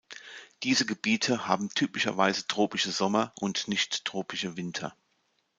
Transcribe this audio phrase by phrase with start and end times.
[0.63, 4.95] Diese Gebiete haben typischerweise tropische Sommer und nicht-tropische Winter.